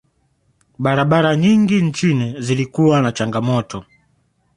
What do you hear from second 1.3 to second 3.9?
nyingi nchini zilikuwa na changamoto